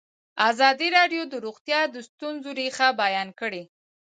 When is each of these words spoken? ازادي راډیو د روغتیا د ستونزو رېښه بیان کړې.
ازادي 0.49 0.87
راډیو 0.97 1.23
د 1.27 1.33
روغتیا 1.45 1.79
د 1.93 1.95
ستونزو 2.07 2.49
رېښه 2.59 2.87
بیان 3.01 3.29
کړې. 3.39 3.63